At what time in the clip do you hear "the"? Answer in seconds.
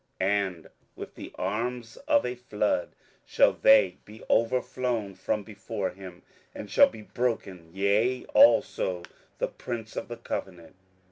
1.13-1.31, 9.37-9.47, 10.07-10.17